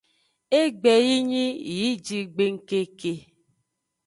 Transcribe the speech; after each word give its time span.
Egbe 0.61 0.91
yi 1.07 1.17
nyi 1.29 1.45
yi 1.77 1.89
jigbengkeke. 2.05 3.13